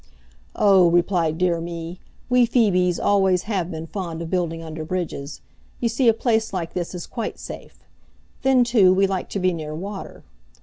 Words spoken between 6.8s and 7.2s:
is